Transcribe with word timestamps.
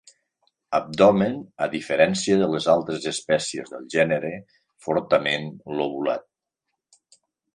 Abdomen, 0.77 1.35
a 1.65 1.67
diferència 1.73 2.37
de 2.39 2.47
les 2.53 2.67
altres 2.73 3.05
espècies 3.11 3.69
del 3.75 3.85
gènere, 3.97 4.33
fortament 4.87 5.47
lobulat. 5.81 6.27